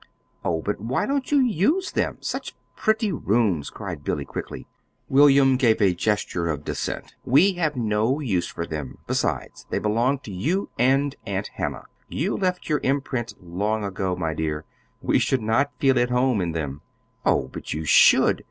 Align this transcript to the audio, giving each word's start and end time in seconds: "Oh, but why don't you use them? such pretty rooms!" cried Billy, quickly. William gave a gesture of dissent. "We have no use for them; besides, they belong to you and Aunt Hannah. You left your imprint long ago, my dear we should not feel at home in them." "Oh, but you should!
"Oh, 0.43 0.63
but 0.63 0.81
why 0.81 1.05
don't 1.05 1.31
you 1.31 1.39
use 1.41 1.91
them? 1.91 2.17
such 2.21 2.55
pretty 2.75 3.11
rooms!" 3.11 3.69
cried 3.69 4.03
Billy, 4.03 4.25
quickly. 4.25 4.65
William 5.07 5.57
gave 5.57 5.79
a 5.79 5.93
gesture 5.93 6.47
of 6.49 6.63
dissent. 6.65 7.13
"We 7.23 7.53
have 7.57 7.75
no 7.75 8.19
use 8.19 8.47
for 8.47 8.65
them; 8.65 8.97
besides, 9.05 9.67
they 9.69 9.77
belong 9.77 10.17
to 10.21 10.31
you 10.31 10.71
and 10.79 11.15
Aunt 11.27 11.51
Hannah. 11.53 11.85
You 12.09 12.35
left 12.35 12.67
your 12.67 12.79
imprint 12.81 13.35
long 13.43 13.83
ago, 13.83 14.15
my 14.15 14.33
dear 14.33 14.65
we 15.03 15.19
should 15.19 15.43
not 15.43 15.71
feel 15.77 15.99
at 15.99 16.09
home 16.09 16.41
in 16.41 16.53
them." 16.53 16.81
"Oh, 17.23 17.47
but 17.49 17.71
you 17.71 17.85
should! 17.85 18.39